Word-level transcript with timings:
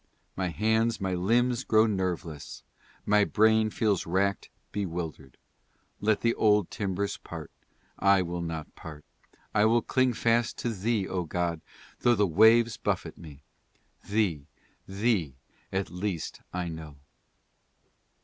"My 0.35 0.47
hands, 0.47 0.99
my 0.99 1.13
limbs 1.13 1.63
grow 1.63 1.85
nerveless, 1.85 2.63
My 3.05 3.23
brain 3.23 3.69
feels 3.69 4.07
rack'd, 4.07 4.49
bewilder'd, 4.71 5.37
Let 5.99 6.21
the 6.21 6.33
old 6.33 6.71
timbers 6.71 7.17
part, 7.17 7.51
I 7.99 8.23
will 8.23 8.41
not 8.41 8.73
part, 8.73 9.05
I 9.53 9.65
will 9.65 9.83
cling 9.83 10.13
fast 10.13 10.57
to 10.57 10.69
Thee, 10.73 11.07
O 11.07 11.25
God, 11.25 11.61
though 11.99 12.15
the 12.15 12.25
waves 12.25 12.77
buffet 12.77 13.15
me, 13.15 13.43
Thee, 14.09 14.47
Thee 14.87 15.35
at 15.71 15.91
least 15.91 16.41
I 16.51 16.67
know." 16.67 16.95